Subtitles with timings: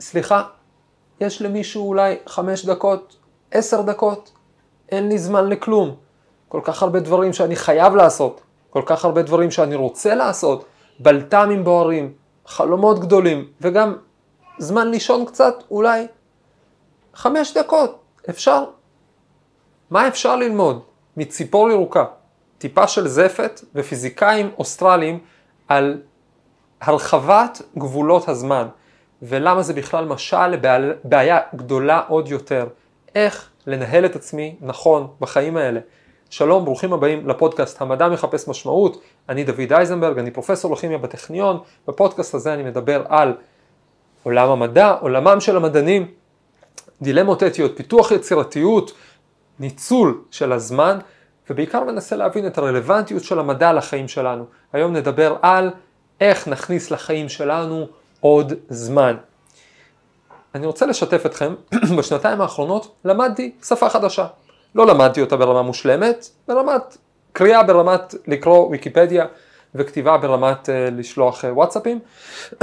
[0.00, 0.42] סליחה,
[1.20, 3.16] יש למישהו אולי חמש דקות,
[3.50, 4.32] עשר דקות,
[4.88, 5.96] אין לי זמן לכלום.
[6.48, 8.40] כל כך הרבה דברים שאני חייב לעשות,
[8.70, 10.64] כל כך הרבה דברים שאני רוצה לעשות,
[10.98, 12.12] בלת"מים בוערים,
[12.46, 13.96] חלומות גדולים, וגם
[14.58, 16.06] זמן לישון קצת, אולי
[17.14, 17.98] חמש דקות,
[18.30, 18.64] אפשר.
[19.90, 20.82] מה אפשר ללמוד?
[21.16, 22.04] מציפור ירוקה,
[22.58, 25.18] טיפה של זפת ופיזיקאים אוסטרליים
[25.68, 26.02] על
[26.80, 28.68] הרחבת גבולות הזמן,
[29.22, 32.66] ולמה זה בכלל משל לבעיה גדולה עוד יותר,
[33.14, 35.80] איך לנהל את עצמי נכון בחיים האלה.
[36.30, 42.34] שלום, ברוכים הבאים לפודקאסט המדע מחפש משמעות, אני דוד אייזנברג, אני פרופסור לכימיה בטכניון, בפודקאסט
[42.34, 43.32] הזה אני מדבר על
[44.22, 46.06] עולם המדע, עולמם של המדענים,
[47.02, 48.92] דילמות אתיות, פיתוח יצירתיות,
[49.60, 50.98] ניצול של הזמן,
[51.50, 54.44] ובעיקר מנסה להבין את הרלוונטיות של המדע לחיים שלנו.
[54.72, 55.70] היום נדבר על
[56.20, 57.86] איך נכניס לחיים שלנו
[58.20, 59.16] עוד זמן.
[60.54, 61.54] אני רוצה לשתף אתכם,
[61.98, 64.26] בשנתיים האחרונות למדתי שפה חדשה.
[64.74, 66.96] לא למדתי אותה ברמה מושלמת, ברמת
[67.32, 69.26] קריאה ברמת לקרוא ויקיפדיה
[69.74, 71.98] וכתיבה ברמת uh, לשלוח uh, וואטסאפים.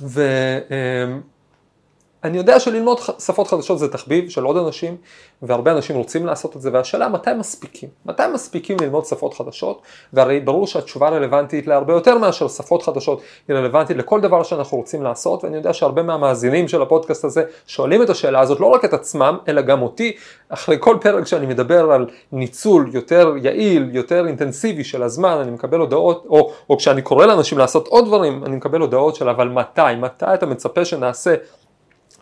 [0.00, 0.20] ו...
[0.68, 1.31] uh,
[2.24, 4.96] אני יודע שללמוד שפות חדשות זה תחביב של עוד אנשים,
[5.42, 7.88] והרבה אנשים רוצים לעשות את זה, והשאלה מתי מספיקים?
[8.06, 9.82] מתי מספיקים ללמוד שפות חדשות?
[10.12, 15.02] והרי ברור שהתשובה רלוונטית להרבה יותר מאשר שפות חדשות, היא רלוונטית לכל דבר שאנחנו רוצים
[15.02, 18.92] לעשות, ואני יודע שהרבה מהמאזינים של הפודקאסט הזה שואלים את השאלה הזאת לא רק את
[18.92, 20.16] עצמם, אלא גם אותי,
[20.48, 25.78] אחרי כל פרק שאני מדבר על ניצול יותר יעיל, יותר אינטנסיבי של הזמן, אני מקבל
[25.78, 29.94] הודעות, או, או כשאני קורא לאנשים לעשות עוד דברים, אני מקבל הודעות של אבל מתי?
[30.00, 31.34] מתי אתה מצפה שנעשה?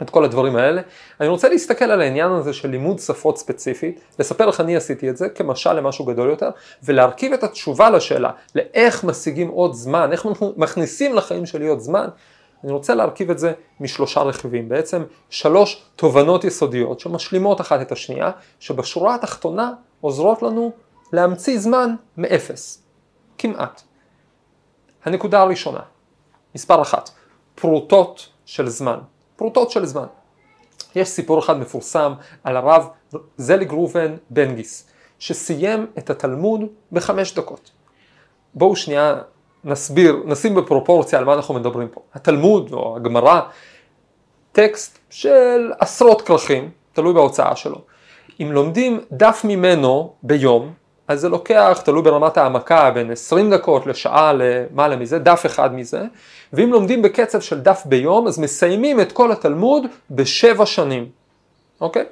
[0.03, 0.83] את כל הדברים האלה.
[1.21, 5.17] אני רוצה להסתכל על העניין הזה של לימוד שפות ספציפית, לספר איך אני עשיתי את
[5.17, 6.51] זה כמשל למשהו גדול יותר,
[6.83, 12.09] ולהרכיב את התשובה לשאלה לאיך משיגים עוד זמן, איך אנחנו מכניסים לחיים שלי עוד זמן.
[12.65, 18.31] אני רוצה להרכיב את זה משלושה רכיבים, בעצם שלוש תובנות יסודיות שמשלימות אחת את השנייה,
[18.61, 20.73] שבשורה התחתונה עוזרות לנו
[21.13, 22.83] להמציא זמן מאפס,
[23.39, 23.83] כמעט.
[25.05, 25.81] הנקודה הראשונה,
[26.55, 27.11] מספר אחת,
[27.55, 28.99] פרוטות של זמן.
[29.41, 30.07] פרוטות של זמן.
[30.95, 32.13] יש סיפור אחד מפורסם
[32.45, 32.89] על הרב
[33.37, 36.61] זליג ראובן בנגיס, שסיים את התלמוד
[36.93, 37.71] בחמש דקות.
[38.55, 39.15] בואו שנייה
[39.65, 42.01] נסביר, נשים בפרופורציה על מה אנחנו מדברים פה.
[42.15, 43.41] התלמוד או הגמרא,
[44.53, 47.81] טקסט של עשרות כרכים, תלוי בהוצאה שלו.
[48.41, 50.73] אם לומדים דף ממנו ביום,
[51.11, 56.03] אז זה לוקח, תלוי ברמת העמקה, בין 20 דקות לשעה למעלה מזה, דף אחד מזה,
[56.53, 61.09] ואם לומדים בקצב של דף ביום, אז מסיימים את כל התלמוד בשבע שנים,
[61.81, 62.05] אוקיי?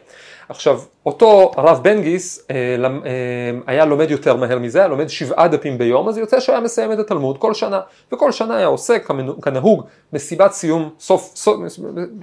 [0.49, 5.79] עכשיו, אותו הרב בנגיס אה, אה, היה לומד יותר מהר מזה, היה לומד שבעה דפים
[5.79, 7.81] ביום, אז יוצא שהוא היה מסיים את התלמוד כל שנה,
[8.13, 8.97] וכל שנה היה עושה
[9.43, 11.57] כנהוג מסיבת סיום, סוף, סוף,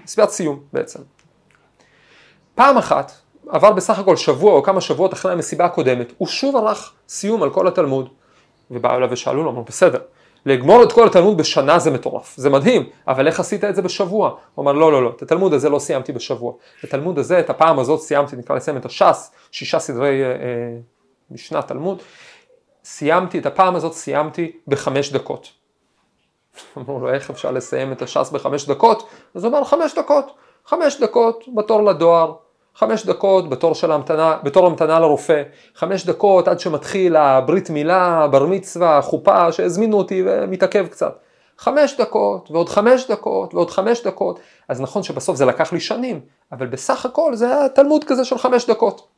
[0.03, 0.99] מסיבת סיום בעצם.
[2.55, 3.11] פעם אחת,
[3.49, 7.49] עבר בסך הכל שבוע או כמה שבועות אחרי המסיבה הקודמת, הוא שוב ערך סיום על
[7.49, 8.09] כל התלמוד.
[8.71, 9.99] ובאו אליו ושאלו לו, אמרו בסדר,
[10.45, 14.35] לגמור את כל התלמוד בשנה זה מטורף, זה מדהים, אבל איך עשית את זה בשבוע?
[14.55, 17.49] הוא אמר לא לא לא, את התלמוד הזה לא סיימתי בשבוע, את התלמוד הזה, את
[17.49, 20.35] הפעם הזאת סיימתי, נקרא לסיים את הש"ס, שישה סדרי אה, אה,
[21.31, 22.01] משנת תלמוד,
[22.83, 25.49] סיימתי, את הפעם הזאת סיימתי בחמש דקות.
[26.77, 29.09] אמרו לו איך אפשר לסיים את הש"ס בחמש דקות?
[29.35, 30.31] אז הוא אמר חמש דקות,
[30.65, 32.33] חמש דקות בתור לדואר,
[32.75, 35.43] חמש דקות בתור של המתנה, בתור המתנה לרופא,
[35.75, 41.19] חמש דקות עד שמתחיל הברית מילה, בר מצווה, חופה, שהזמינו אותי ומתעכב קצת.
[41.57, 46.19] חמש דקות ועוד חמש דקות ועוד חמש דקות, אז נכון שבסוף זה לקח לי שנים,
[46.51, 49.14] אבל בסך הכל זה היה תלמוד כזה של חמש דקות.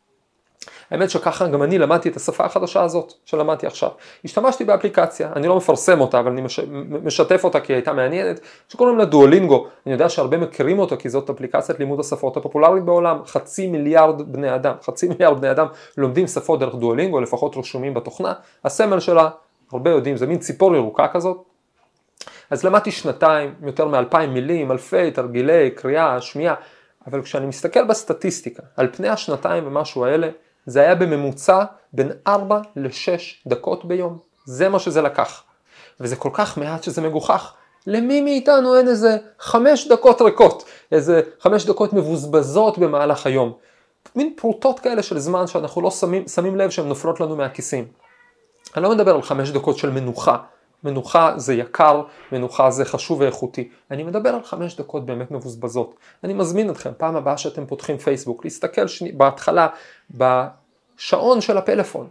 [0.92, 3.90] האמת שככה גם אני למדתי את השפה החדשה הזאת שלמדתי עכשיו.
[4.26, 6.60] השתמשתי באפליקציה, אני לא מפרסם אותה אבל אני מש...
[7.04, 8.40] משתף אותה כי היא הייתה מעניינת,
[8.70, 13.20] שקוראים לה דואלינגו, אני יודע שהרבה מכירים אותה כי זאת אפליקציית לימוד השפות הפופולרית בעולם,
[13.26, 15.68] חצי מיליארד בני אדם, חצי מיליארד בני אדם
[15.98, 18.34] לומדים שפות דרך דואלינגו, לפחות רשומים בתוכנה,
[18.64, 19.30] הסמל שלה,
[19.72, 21.38] הרבה יודעים, זה מין ציפור ירוקה כזאת.
[22.50, 26.56] אז למדתי שנתיים, יותר מאלפיים מילים, אלפי תרגילי קריאה, שמיעה,
[27.08, 30.30] אבל כשאני מסתכל בסטטיסטיקה על פני השנתיים ומשהו האלה,
[30.68, 34.18] זה היה בממוצע בין 4 ל-6 דקות ביום.
[34.46, 35.44] זה מה שזה לקח.
[36.00, 37.54] וזה כל כך מעט שזה מגוחך.
[37.88, 43.54] למי מאיתנו אין איזה 5 דקות ריקות, איזה 5 דקות מבוזבזות במהלך היום.
[44.16, 47.88] מין פרוטות כאלה של זמן שאנחנו לא שמים, שמים לב שהן נופלות לנו מהכיסים.
[48.76, 50.38] אני לא מדבר על 5 דקות של מנוחה.
[50.84, 52.02] מנוחה זה יקר,
[52.32, 53.70] מנוחה זה חשוב ואיכותי.
[53.92, 55.96] אני מדבר על חמש דקות באמת מבוזבזות.
[56.24, 59.68] אני מזמין אתכם, פעם הבאה שאתם פותחים פייסבוק, להסתכל שני, בהתחלה
[60.12, 62.08] בשעון של הפלאפון,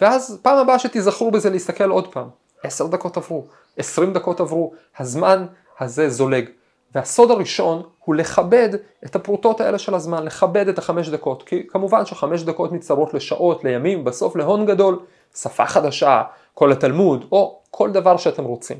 [0.00, 2.28] ואז פעם הבאה שתיזכרו בזה להסתכל עוד פעם.
[2.62, 3.44] עשר דקות עברו,
[3.76, 5.46] עשרים דקות עברו, הזמן
[5.80, 6.48] הזה זולג.
[6.94, 8.68] והסוד הראשון הוא לכבד
[9.04, 13.64] את הפרוטות האלה של הזמן, לכבד את החמש דקות, כי כמובן שחמש דקות מצטרות לשעות,
[13.64, 14.98] לימים, בסוף להון גדול,
[15.36, 16.22] שפה חדשה,
[16.54, 18.78] כל התלמוד, או כל דבר שאתם רוצים.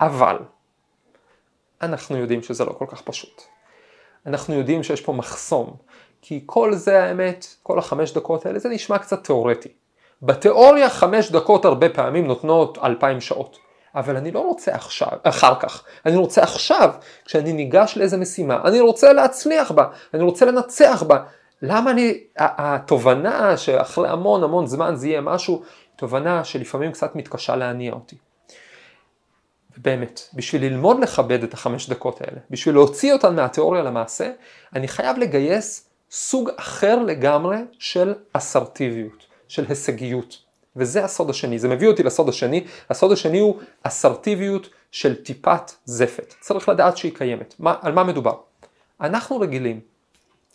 [0.00, 0.36] אבל,
[1.82, 3.42] אנחנו יודעים שזה לא כל כך פשוט.
[4.26, 5.76] אנחנו יודעים שיש פה מחסום,
[6.22, 9.68] כי כל זה האמת, כל החמש דקות האלה, זה נשמע קצת תיאורטי.
[10.22, 13.58] בתיאוריה חמש דקות הרבה פעמים נותנות אלפיים שעות.
[13.94, 16.90] אבל אני לא רוצה עכשיו, אחר כך, אני רוצה עכשיו,
[17.24, 19.84] כשאני ניגש לאיזה משימה, אני רוצה להצליח בה,
[20.14, 21.18] אני רוצה לנצח בה.
[21.62, 25.62] למה אני, התובנה שאחרי המון המון זמן זה יהיה משהו,
[25.96, 28.16] תובנה שלפעמים קצת מתקשה להניע אותי.
[29.76, 34.30] באמת, בשביל ללמוד לכבד את החמש דקות האלה, בשביל להוציא אותן מהתיאוריה למעשה,
[34.74, 40.38] אני חייב לגייס סוג אחר לגמרי של אסרטיביות, של הישגיות.
[40.76, 46.34] וזה הסוד השני, זה מביא אותי לסוד השני, הסוד השני הוא אסרטיביות של טיפת זפת,
[46.40, 48.34] צריך לדעת שהיא קיימת, מה, על מה מדובר?
[49.00, 49.80] אנחנו רגילים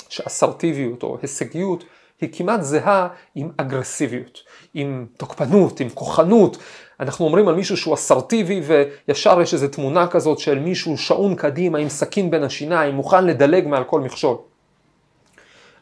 [0.10, 1.84] שאסרטיביות או הישגיות
[2.22, 4.40] היא כמעט זהה עם אגרסיביות,
[4.74, 6.58] עם תוקפנות, עם כוחנות.
[7.00, 8.62] אנחנו אומרים על מישהו שהוא אסרטיבי
[9.08, 13.68] וישר יש איזו תמונה כזאת של מישהו שעון קדימה עם סכין בין השיניים, מוכן לדלג
[13.68, 14.38] מעל כל מכשול.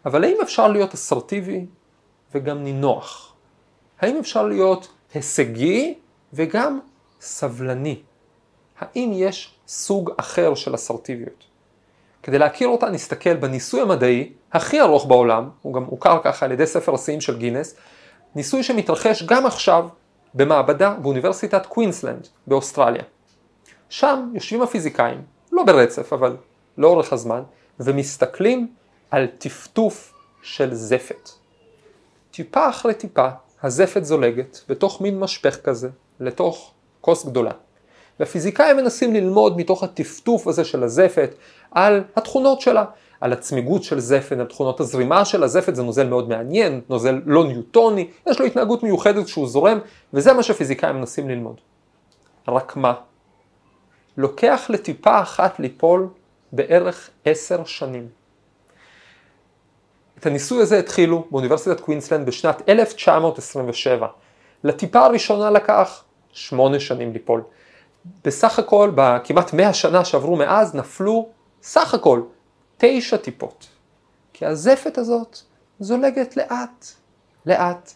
[0.05, 1.65] אבל האם אפשר להיות אסרטיבי
[2.35, 3.33] וגם נינוח?
[3.99, 5.93] האם אפשר להיות הישגי
[6.33, 6.79] וגם
[7.21, 8.01] סבלני?
[8.79, 11.52] האם יש סוג אחר של אסרטיביות?
[12.23, 16.67] כדי להכיר אותה נסתכל בניסוי המדעי הכי ארוך בעולם, הוא גם הוכר ככה על ידי
[16.67, 17.75] ספר השיאים של גינס,
[18.35, 19.87] ניסוי שמתרחש גם עכשיו
[20.33, 23.03] במעבדה באוניברסיטת קווינסלנד באוסטרליה.
[23.89, 25.21] שם יושבים הפיזיקאים,
[25.51, 26.37] לא ברצף אבל
[26.77, 27.43] לאורך הזמן,
[27.79, 28.67] ומסתכלים
[29.11, 31.29] על טפטוף של זפת.
[32.31, 33.29] טיפה אחרי טיפה
[33.63, 35.89] הזפת זולגת בתוך מין משפך כזה
[36.19, 37.51] לתוך כוס גדולה.
[38.19, 41.35] והפיזיקאים מנסים ללמוד מתוך הטפטוף הזה של הזפת
[41.71, 42.85] על התכונות שלה,
[43.21, 47.47] על הצמיגות של זפת, על תכונות הזרימה של הזפת, זה נוזל מאוד מעניין, נוזל לא
[47.47, 49.79] ניוטוני, יש לו התנהגות מיוחדת כשהוא זורם,
[50.13, 51.55] וזה מה שפיזיקאים מנסים ללמוד.
[52.47, 52.93] רק מה?
[54.17, 56.07] לוקח לטיפה אחת ליפול
[56.51, 58.07] בערך עשר שנים.
[60.19, 64.07] את הניסוי הזה התחילו באוניברסיטת קווינסלנד בשנת 1927.
[64.63, 67.41] לטיפה הראשונה לקח שמונה שנים ליפול.
[68.23, 71.29] בסך הכל, בכמעט מאה שנה שעברו מאז, נפלו
[71.63, 72.21] סך הכל
[72.77, 73.67] תשע טיפות.
[74.33, 75.37] כי הזפת הזאת
[75.79, 76.85] זולגת לאט,
[77.45, 77.93] לאט.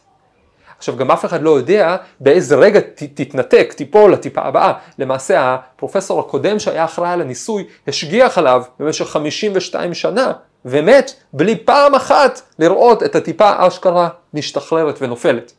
[0.77, 4.73] עכשיו גם אף אחד לא יודע באיזה רגע ת, תתנתק, תיפול לטיפה הבאה.
[4.99, 10.33] למעשה הפרופסור הקודם שהיה אחראי על הניסוי השגיח עליו במשך 52 שנה
[10.65, 15.53] ומת בלי פעם אחת לראות את הטיפה אשכרה משתחררת ונופלת.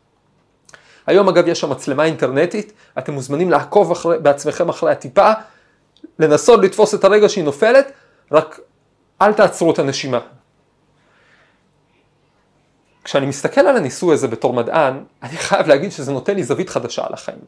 [1.08, 5.32] היום אגב יש שם מצלמה אינטרנטית, אתם מוזמנים לעקוב אחרי, בעצמכם אחרי הטיפה,
[6.18, 7.92] לנסות לתפוס את הרגע שהיא נופלת,
[8.32, 8.60] רק
[9.22, 10.20] אל תעצרו את הנשימה.
[13.04, 17.06] כשאני מסתכל על הניסוי הזה בתור מדען, אני חייב להגיד שזה נותן לי זווית חדשה
[17.06, 17.38] על החיים.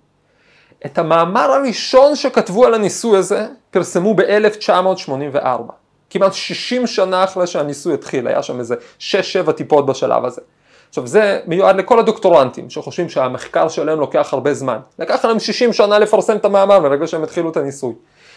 [0.86, 5.72] את המאמר הראשון שכתבו על הניסוי הזה פרסמו ב-1984.
[6.10, 10.40] כמעט 60 שנה אחרי שהניסוי התחיל, היה שם איזה 6-7 טיפות בשלב הזה.
[10.90, 14.78] עכשיו זה מיועד לכל הדוקטורנטים שחושבים שהמחקר שלהם לוקח הרבה זמן.
[14.98, 17.94] לקח להם 60 שנה לפרסם את המאמר מרגע שהם התחילו את הניסוי.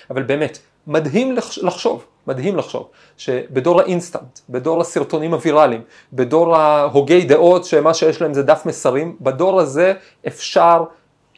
[0.09, 0.57] אבל באמת,
[0.87, 2.87] מדהים לחשוב, מדהים לחשוב,
[3.17, 5.81] שבדור האינסטנט, בדור הסרטונים הוויראליים,
[6.13, 9.93] בדור ההוגי דעות שמה שיש להם זה דף מסרים, בדור הזה
[10.27, 10.83] אפשר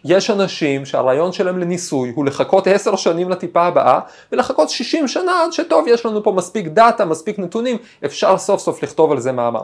[0.06, 4.00] יש אנשים שהרעיון שלהם לניסוי הוא לחכות עשר שנים לטיפה הבאה
[4.32, 8.84] ולחכות שישים שנה עד שטוב יש לנו פה מספיק דאטה, מספיק נתונים, אפשר סוף סוף
[8.84, 9.64] לכתוב על זה מאמר.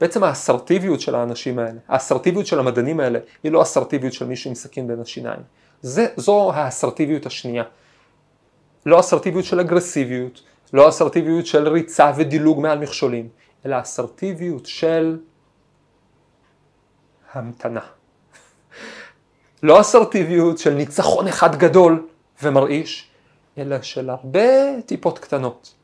[0.00, 4.54] בעצם האסרטיביות של האנשים האלה, האסרטיביות של המדענים האלה, היא לא אסרטיביות של מישהו עם
[4.54, 5.40] סכין בין השיניים.
[5.82, 7.64] זה, זו האסרטיביות השנייה.
[8.86, 13.28] לא אסרטיביות של אגרסיביות, לא אסרטיביות של ריצה ודילוג מעל מכשולים,
[13.66, 15.18] אלא אסרטיביות של
[17.32, 17.80] המתנה.
[19.62, 22.06] לא אסרטיביות של ניצחון אחד גדול
[22.42, 23.10] ומרעיש,
[23.58, 25.74] אלא של הרבה טיפות קטנות.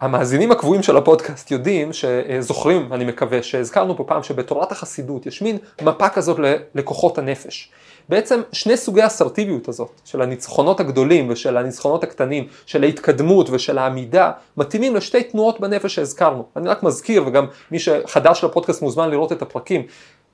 [0.00, 5.58] המאזינים הקבועים של הפודקאסט יודעים, שזוכרים, אני מקווה, שהזכרנו פה פעם שבתורת החסידות יש מין
[5.82, 6.38] מפה כזאת
[6.74, 7.70] לכוחות הנפש.
[8.08, 14.30] בעצם שני סוגי האסרטיביות הזאת, של הניצחונות הגדולים ושל הניצחונות הקטנים, של ההתקדמות ושל העמידה,
[14.56, 16.44] מתאימים לשתי תנועות בנפש שהזכרנו.
[16.56, 19.82] אני רק מזכיר, וגם מי שחדש לפודקאסט מוזמן לראות את הפרקים,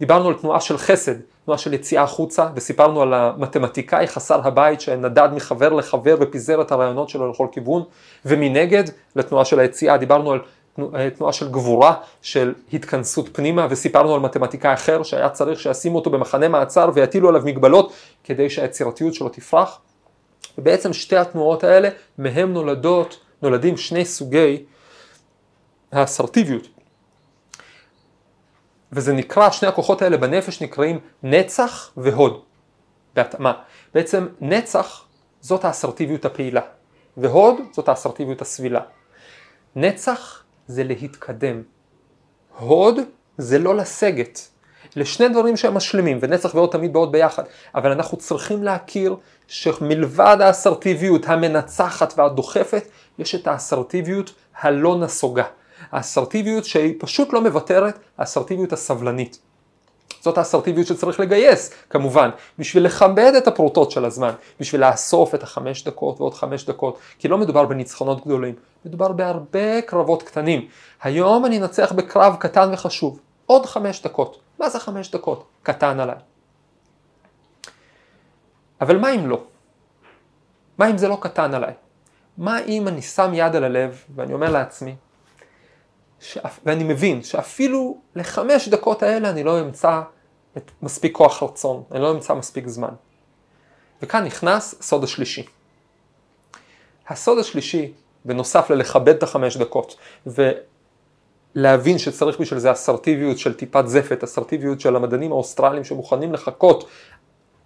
[0.01, 1.15] דיברנו על תנועה של חסד,
[1.45, 7.09] תנועה של יציאה החוצה, וסיפרנו על המתמטיקאי חסר הבית שנדד מחבר לחבר ופיזר את הרעיונות
[7.09, 7.83] שלו לכל כיוון,
[8.25, 8.85] ומנגד,
[9.17, 10.41] לתנועה של היציאה, דיברנו על
[11.17, 16.49] תנועה של גבורה, של התכנסות פנימה, וסיפרנו על מתמטיקאי אחר שהיה צריך שישימו אותו במחנה
[16.49, 17.93] מעצר ויטילו עליו מגבלות
[18.25, 19.81] כדי שהיצירתיות שלו תפרח.
[20.59, 21.89] ובעצם שתי התנועות האלה,
[22.19, 24.65] מהם נולדות, נולדים שני סוגי
[25.93, 26.69] האסרטיביות.
[28.93, 32.43] וזה נקרא, שני הכוחות האלה בנפש נקראים נצח והוד,
[33.15, 33.53] בהתאמה.
[33.95, 35.05] בעצם נצח
[35.41, 36.61] זאת האסרטיביות הפעילה,
[37.17, 38.81] והוד זאת האסרטיביות הסבילה.
[39.77, 41.63] נצח זה להתקדם,
[42.59, 42.99] הוד
[43.39, 44.49] זה לא לסגת.
[44.97, 47.43] לשני דברים שהם משלימים, ונצח והוד תמיד באות ביחד,
[47.75, 49.17] אבל אנחנו צריכים להכיר
[49.47, 55.45] שמלבד האסרטיביות המנצחת והדוחפת, יש את האסרטיביות הלא נסוגה.
[55.93, 59.39] האסרטיביות שהיא פשוט לא מוותרת, האסרטיביות הסבלנית.
[60.21, 64.31] זאת האסרטיביות שצריך לגייס, כמובן, בשביל לכבד את הפרוטות של הזמן,
[64.61, 69.83] בשביל לאסוף את החמש דקות ועוד חמש דקות, כי לא מדובר בניצחונות גדולים, מדובר בהרבה
[69.83, 70.69] קרבות קטנים.
[71.03, 74.39] היום אני אנצח בקרב קטן וחשוב, עוד חמש דקות.
[74.59, 75.45] מה זה חמש דקות?
[75.63, 76.17] קטן עליי.
[78.81, 79.43] אבל מה אם לא?
[80.79, 81.73] מה אם זה לא קטן עליי?
[82.39, 84.95] מה אם אני שם יד על הלב ואני אומר לעצמי,
[86.25, 90.01] שאף, ואני מבין שאפילו לחמש דקות האלה אני לא אמצא
[90.57, 92.95] את מספיק כוח רצון, אני לא אמצא מספיק זמן.
[94.03, 95.47] וכאן נכנס הסוד השלישי.
[97.09, 97.93] הסוד השלישי,
[98.25, 104.97] בנוסף ללכבד את החמש דקות, ולהבין שצריך בשביל זה אסרטיביות של טיפת זפת, אסרטיביות של
[104.97, 106.89] המדענים האוסטרליים שמוכנים לחכות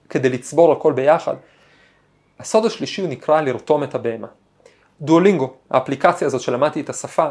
[0.09, 1.35] כדי לצבור הכל ביחד,
[2.39, 4.29] הסוד השלישי הוא נקרא לרתום את הבהמה.
[5.01, 7.31] Duolingo, האפליקציה הזאת שלמדתי את השפה,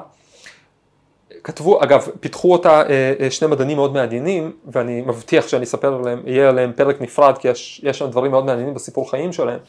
[1.48, 6.22] כתבו, אגב, פיתחו אותה אה, אה, שני מדענים מאוד מעניינים, ואני מבטיח שאני אספר עליהם,
[6.26, 9.60] יהיה עליהם פרק נפרד, כי יש, יש שם דברים מאוד מעניינים בסיפור חיים שלהם,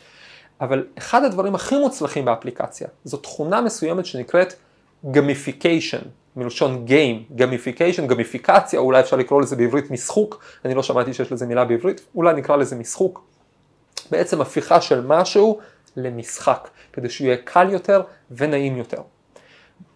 [0.60, 4.54] אבל אחד הדברים הכי מוצלחים באפליקציה, זו תכונה מסוימת שנקראת
[5.10, 6.02] gamification,
[6.36, 11.46] מלשון game, gamification, גמיפיקציה, אולי אפשר לקרוא לזה בעברית משחוק, אני לא שמעתי שיש לזה
[11.46, 13.22] מילה בעברית, אולי נקרא לזה משחוק.
[14.10, 15.58] בעצם הפיכה של משהו
[15.96, 19.00] למשחק, כדי שהוא יהיה קל יותר ונעים יותר.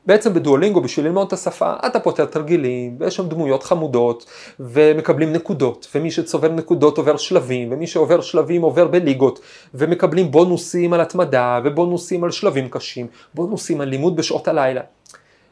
[0.06, 4.26] בעצם ב Duolingo בשביל ללמוד את השפה אתה פותר תרגילים ויש שם דמויות חמודות
[4.60, 9.40] ומקבלים נקודות ומי שצובר נקודות עובר שלבים ומי שעובר שלבים עובר בליגות
[9.74, 14.80] ומקבלים בונוסים על התמדה ובונוסים על שלבים קשים בונוסים על לימוד בשעות הלילה.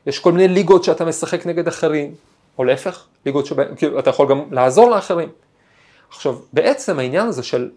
[0.07, 2.15] יש כל מיני ליגות שאתה משחק נגד אחרים
[2.59, 5.29] או להפך ליגות שאתה כאילו, יכול גם לעזור לאחרים.
[6.11, 7.71] עכשיו בעצם העניין הזה של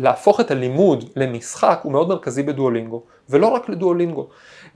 [0.00, 4.28] להפוך את הלימוד למשחק הוא מאוד מרכזי בדואלינגו ולא רק לדואלינגו.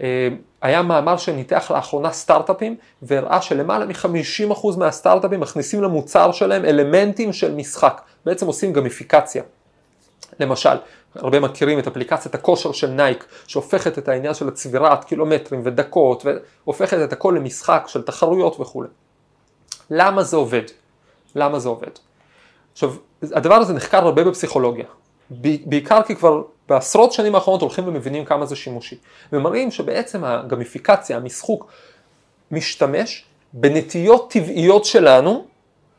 [0.03, 0.29] אה,
[0.62, 8.00] היה מאמר שניתח לאחרונה סטארט-אפים והראה שלמעלה מ-50% מהסטארט-אפים מכניסים למוצר שלהם אלמנטים של משחק,
[8.25, 9.43] בעצם עושים גמיפיקציה.
[10.41, 10.77] למשל,
[11.15, 17.05] הרבה מכירים את אפליקציית הכושר של נייק, שהופכת את העניין של הצבירת קילומטרים ודקות, והופכת
[17.05, 18.89] את הכל למשחק של תחרויות וכולי.
[19.91, 20.62] למה זה עובד?
[21.35, 21.91] למה זה עובד?
[22.73, 24.85] עכשיו, הדבר הזה נחקר הרבה בפסיכולוגיה.
[25.31, 28.97] בעיקר כי כבר בעשרות שנים האחרונות הולכים ומבינים כמה זה שימושי.
[29.33, 31.73] ומראים שבעצם הגמיפיקציה, המשחוק,
[32.51, 35.45] משתמש בנטיות טבעיות שלנו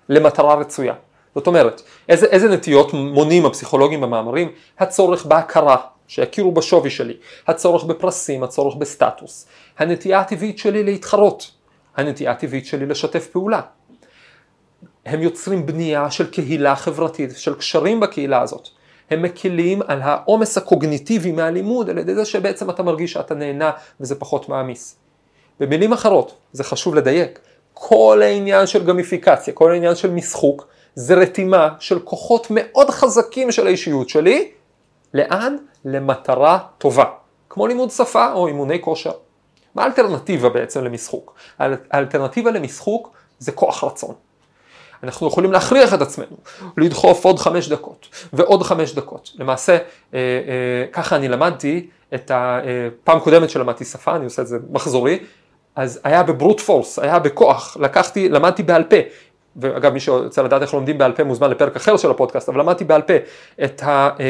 [0.10, 0.94] למטרה רצויה.
[1.36, 4.52] זאת אומרת, איזה, איזה נטיות מונים הפסיכולוגים במאמרים?
[4.80, 9.48] הצורך בהכרה, שיכירו בשווי שלי, הצורך בפרסים, הצורך בסטטוס,
[9.78, 11.52] הנטייה הטבעית שלי להתחרות,
[11.98, 13.62] הנטייה הטבעית שלי לשתף פעולה.
[15.06, 18.70] הם יוצרים בנייה של קהילה חברתית, של קשרים בקהילה הזאת.
[19.12, 24.16] הם מקילים על העומס הקוגניטיבי מהלימוד על ידי זה שבעצם אתה מרגיש שאתה נהנה וזה
[24.16, 24.96] פחות מעמיס.
[25.60, 27.40] במילים אחרות, זה חשוב לדייק,
[27.74, 33.68] כל העניין של גמיפיקציה, כל העניין של משחוק, זה רתימה של כוחות מאוד חזקים של
[33.68, 34.52] האישיות שלי,
[35.14, 35.56] לאן?
[35.86, 37.06] למטרה טובה,
[37.50, 39.12] כמו לימוד שפה או אימוני כושר.
[39.76, 41.34] מה האלטרנטיבה בעצם למשחוק?
[41.92, 44.16] האלטרנטיבה למשחוק זה כוח רצון.
[45.04, 46.38] אנחנו יכולים להכריח את עצמנו
[46.78, 49.32] לדחוף עוד חמש דקות ועוד חמש דקות.
[49.40, 49.80] למעשה, אה,
[50.14, 55.20] אה, ככה אני למדתי את הפעם אה, קודמת שלמדתי שפה, אני עושה את זה מחזורי,
[55.76, 58.96] אז היה בברוט פורס, היה בכוח, לקחתי, למדתי בעל פה.
[59.56, 62.84] ואגב מי שרוצה לדעת איך לומדים בעל פה מוזמן לפרק אחר של הפודקאסט, אבל למדתי
[62.84, 63.14] בעל פה
[63.64, 63.84] את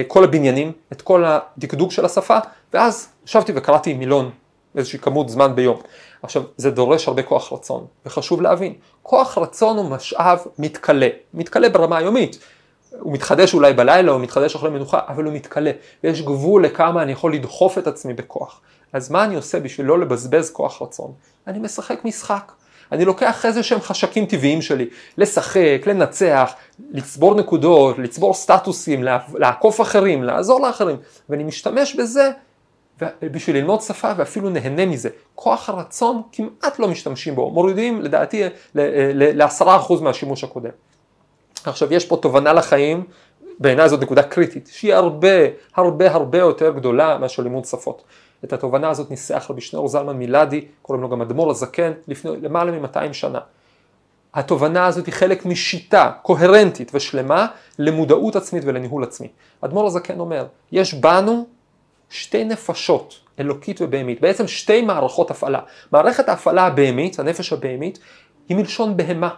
[0.07, 2.37] כל הבניינים, את כל הדקדוק של השפה,
[2.73, 4.29] ואז ישבתי וקראתי מילון
[4.75, 5.79] איזושהי כמות זמן ביום.
[6.23, 8.73] עכשיו, זה דורש הרבה כוח רצון, וחשוב להבין,
[9.03, 12.39] כוח רצון הוא משאב מתכלה, מתכלה ברמה היומית.
[12.99, 15.71] הוא מתחדש אולי בלילה, הוא מתחדש אחרי מנוחה, אבל הוא מתכלה.
[16.03, 18.61] ויש גבול לכמה אני יכול לדחוף את עצמי בכוח.
[18.93, 21.11] אז מה אני עושה בשביל לא לבזבז כוח רצון?
[21.47, 22.51] אני משחק משחק.
[22.91, 26.53] אני לוקח איזה שהם חשקים טבעיים שלי, לשחק, לנצח,
[26.91, 30.97] לצבור נקודות, לצבור סטטוסים, לעקוף אחרים, לעזור לאחרים,
[31.29, 32.31] ואני משתמש בזה
[33.21, 35.09] בשביל ללמוד שפה ואפילו נהנה מזה.
[35.35, 38.43] כוח הרצון כמעט לא משתמשים בו, מורידים לדעתי
[39.15, 40.69] לעשרה אחוז מהשימוש הקודם.
[41.65, 43.03] עכשיו יש פה תובנה לחיים
[43.59, 45.27] בעיניי זאת נקודה קריטית, שהיא הרבה,
[45.75, 48.03] הרבה הרבה יותר גדולה מאשר לימוד שפות.
[48.43, 52.71] את התובנה הזאת ניסח רבי שניאור זלמן מילדי, קוראים לו גם אדמו"ר הזקן, לפני למעלה
[52.71, 53.39] מ-200 שנה.
[54.33, 57.47] התובנה הזאת היא חלק משיטה קוהרנטית ושלמה
[57.79, 59.27] למודעות עצמית ולניהול עצמי.
[59.61, 61.45] אדמו"ר הזקן אומר, יש בנו
[62.11, 65.59] שתי נפשות, אלוקית ובהמית, בעצם שתי מערכות הפעלה.
[65.91, 67.99] מערכת ההפעלה הבהמית, הנפש הבהמית,
[68.49, 69.29] היא מלשון בהמה,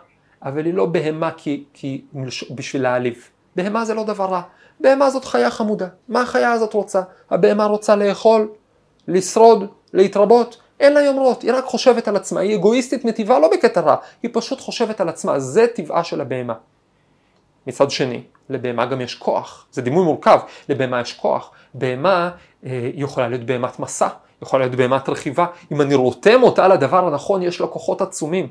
[0.44, 2.52] אבל היא לא בהמה כי, כי מלש...
[2.52, 3.30] בשביל להעליב.
[3.56, 4.42] בהמה זה לא דבר רע.
[4.80, 5.88] בהמה זאת חיה חמודה.
[6.10, 7.02] מה החיה הזאת רוצה?
[7.30, 8.52] הבהמה רוצה לאכול,
[9.08, 10.58] לשרוד, להתרבות.
[10.80, 14.32] אין לה יומרות, היא רק חושבת על עצמה, היא אגואיסטית מטבעה לא בקטע רע, היא
[14.34, 16.54] פשוט חושבת על עצמה, זה טבעה של הבהמה.
[17.68, 20.40] מצד שני, לבהמה גם יש כוח, זה דימוי מורכב,
[20.70, 21.52] לבהמה יש כוח.
[21.74, 22.30] בהמה
[22.66, 24.08] אה, יכולה להיות בהמת מסע,
[24.42, 28.48] יכולה להיות בהמת רכיבה, אם אני רותם אותה לדבר הנכון יש לה כוחות עצומים.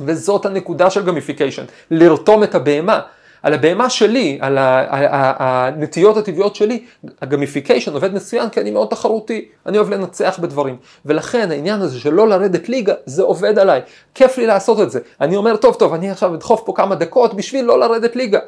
[0.00, 3.00] וזאת הנקודה של gamification, לרתום את הבהמה.
[3.42, 6.84] על הבהמה שלי, על הנטיות הטבעיות שלי,
[7.22, 10.76] ה gamification עובד מצוין כי אני מאוד תחרותי, אני אוהב לנצח בדברים.
[11.06, 13.80] ולכן העניין הזה של לא לרדת ליגה, זה עובד עליי.
[14.14, 15.00] כיף לי לעשות את זה.
[15.20, 18.38] אני אומר, טוב, טוב, אני עכשיו אדחוף פה כמה דקות בשביל לא לרדת ליגה.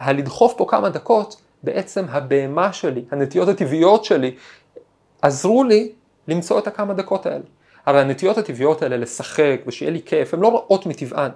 [0.00, 4.34] הלדחוף פה כמה דקות, בעצם הבהמה שלי, הנטיות הטבעיות שלי,
[5.22, 5.92] עזרו לי
[6.28, 7.44] למצוא את הכמה דקות האלה.
[7.86, 11.30] הרי הנטיות הטבעיות האלה לשחק ושיהיה לי כיף, הן לא רעות מטבען.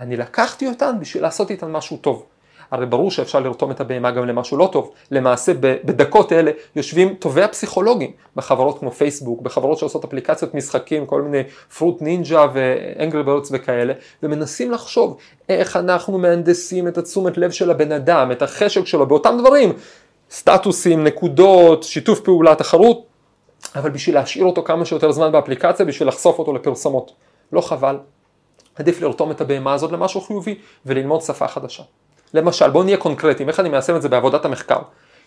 [0.00, 2.26] אני לקחתי אותן בשביל לעשות איתן משהו טוב.
[2.70, 4.90] הרי ברור שאפשר לרתום את הבהמה גם למשהו לא טוב.
[5.10, 11.42] למעשה בדקות אלה יושבים טובי הפסיכולוגים בחברות כמו פייסבוק, בחברות שעושות אפליקציות משחקים, כל מיני
[11.78, 15.16] פרוט נינג'ה ואנגרי ברדס וכאלה, ומנסים לחשוב
[15.48, 19.72] איך אנחנו מהנדסים את התשומת לב של הבן אדם, את החשק שלו באותם דברים,
[20.30, 23.06] סטטוסים, נקודות, שיתוף פעולה, תחרות,
[23.76, 27.12] אבל בשביל להשאיר אותו כמה שיותר זמן באפליקציה, בשביל לחשוף אותו לפרסומות.
[27.52, 27.96] לא חבל.
[28.76, 31.82] עדיף לרתום את הבהמה הזאת למשהו חיובי וללמוד שפה חדשה.
[32.34, 34.78] למשל, בואו נהיה קונקרטיים, איך אני מיישם את זה בעבודת המחקר.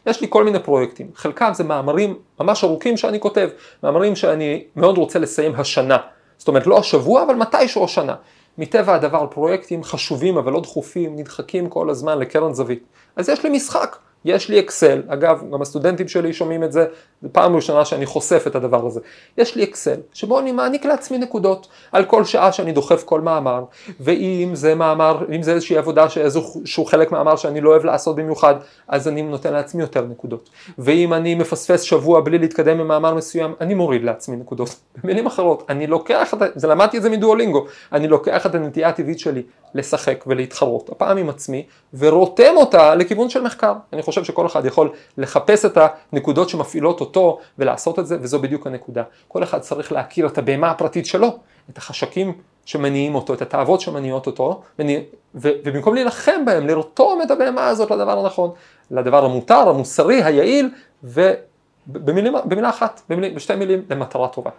[0.06, 3.50] יש לי כל מיני פרויקטים, חלקם זה מאמרים ממש ארוכים שאני כותב,
[3.84, 5.98] מאמרים שאני מאוד רוצה לסיים השנה.
[6.38, 8.16] זאת אומרת, לא השבוע, אבל מתישהו השנה.
[8.58, 12.84] מטבע הדבר פרויקטים חשובים אבל לא דחופים, נדחקים כל הזמן לקרן זווית.
[13.16, 16.86] אז יש לי משחק, יש לי אקסל, אגב, גם הסטודנטים שלי שומעים את זה,
[17.22, 19.00] זו פעם ראשונה שאני חושף את הדבר הזה.
[19.38, 23.64] יש לי אקסל, שבו אני מעניק לעצמי נקודות על כל שעה שאני דוחף כל מאמר,
[24.00, 28.56] ואם זה מאמר, אם זה איזושהי עבודה שאיזשהו חלק מאמר שאני לא אוהב לעשות במיוחד,
[28.88, 30.50] אז אני נותן לעצמי יותר נקודות.
[30.78, 34.76] ואם אני מפספס שבוע בלי להתקדם במאמר מסוים, אני מוריד לעצמי נקודות.
[35.04, 39.20] במילים אחרות, אני לוקח, את זה למדתי את זה מדואלינגו, אני לוקח את הנטייה הטבעית
[39.20, 43.74] שלי לשחק ולהתחרות, הפעם עם עצמי, ורותם אותה לכיוון של מחקר.
[43.94, 45.78] אני חושב שכל אחד יכול לחפש את
[46.12, 49.04] הנקודות שמפעילות אותו ולעשות את זה, וזו בדיוק הנקודה.
[49.28, 51.38] כל אחד צריך להכיר את הבהמה הפרטית שלו,
[51.70, 52.34] את החשקים
[52.66, 55.00] שמניעים אותו, את התאוות שמניעות אותו, מניע,
[55.36, 58.52] ו, ובמקום להילחם בהם, לרתום את הזאת לדבר הנכון,
[58.92, 60.70] לדבר המותר, המוסרי, היעיל,
[61.04, 64.52] ובמילה אחת, במילים, בשתי מילים, למטרה טובה.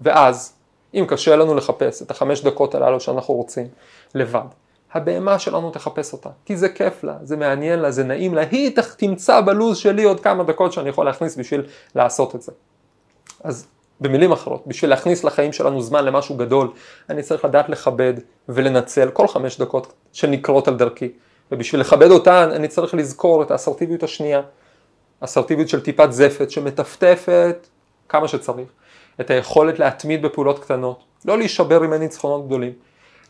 [0.00, 0.54] ואז,
[0.94, 3.66] אם קשה לנו לחפש את החמש דקות הללו שאנחנו רוצים
[4.14, 4.46] לבד,
[4.96, 8.70] הבהמה שלנו תחפש אותה, כי זה כיף לה, זה מעניין לה, זה נעים לה, היא
[8.96, 12.52] תמצא בלוז שלי עוד כמה דקות שאני יכול להכניס בשביל לעשות את זה.
[13.44, 13.66] אז
[14.00, 16.72] במילים אחרות, בשביל להכניס לחיים שלנו זמן למשהו גדול,
[17.10, 18.14] אני צריך לדעת לכבד
[18.48, 21.12] ולנצל כל חמש דקות שנקרות על דרכי.
[21.52, 24.40] ובשביל לכבד אותן אני צריך לזכור את האסרטיביות השנייה,
[25.20, 27.66] אסרטיביות של טיפת זפת שמטפטפת
[28.08, 28.68] כמה שצריך,
[29.20, 32.72] את היכולת להתמיד בפעולות קטנות, לא להישבר עם ניצחונות גדולים,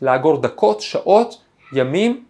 [0.01, 1.37] לאגור דקות, שעות,
[1.73, 2.25] ימים,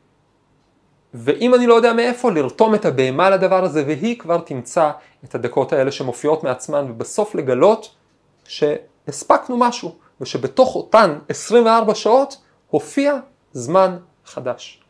[1.13, 4.91] ואם אני לא יודע מאיפה, לרתום את הבהמה לדבר הזה, והיא כבר תמצא
[5.23, 7.95] את הדקות האלה שמופיעות מעצמן, ובסוף לגלות
[8.43, 13.19] שהספקנו משהו, ושבתוך אותן 24 שעות הופיע
[13.54, 14.84] זמן חדש.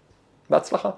[0.49, 0.89] בהצלחה.